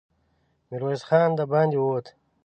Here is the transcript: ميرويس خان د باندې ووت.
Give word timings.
ميرويس 0.69 1.01
خان 1.07 1.29
د 1.37 1.41
باندې 1.51 1.77
ووت. 1.79 2.05